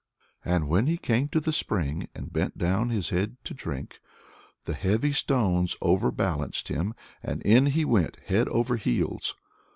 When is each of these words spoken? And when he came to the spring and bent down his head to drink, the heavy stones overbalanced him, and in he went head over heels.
And 0.43 0.67
when 0.67 0.87
he 0.87 0.97
came 0.97 1.27
to 1.27 1.39
the 1.39 1.53
spring 1.53 2.09
and 2.15 2.33
bent 2.33 2.57
down 2.57 2.89
his 2.89 3.11
head 3.11 3.37
to 3.43 3.53
drink, 3.53 3.99
the 4.65 4.73
heavy 4.73 5.11
stones 5.11 5.77
overbalanced 5.79 6.69
him, 6.69 6.95
and 7.23 7.39
in 7.43 7.67
he 7.67 7.85
went 7.85 8.17
head 8.25 8.47
over 8.47 8.77
heels. 8.77 9.35